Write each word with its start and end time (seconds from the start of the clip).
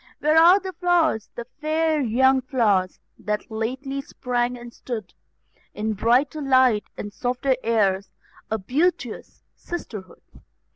Where 0.17 0.35
are 0.35 0.59
the 0.59 0.73
flowers, 0.73 1.29
the 1.35 1.45
fair 1.45 2.01
young 2.01 2.41
flowers, 2.41 2.97
that 3.19 3.51
lately 3.51 4.01
sprang 4.01 4.57
and 4.57 4.73
stood 4.73 5.13
In 5.75 5.93
brighter 5.93 6.41
light, 6.41 6.85
and 6.97 7.13
softer 7.13 7.55
airs, 7.63 8.09
a 8.49 8.57
beauteous 8.57 9.43
sisterhood? 9.55 10.23